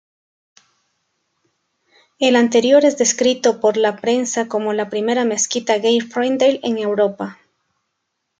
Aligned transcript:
El 2.17 2.35
anterior 2.35 2.83
es 2.85 2.97
descrito 2.97 3.59
por 3.59 3.77
la 3.77 3.97
prensa 3.97 4.47
como 4.47 4.73
la 4.73 4.89
primera 4.89 5.25
mezquita 5.25 5.77
gay-friendly 5.77 6.59
en 6.63 6.79
Europa. 6.79 7.37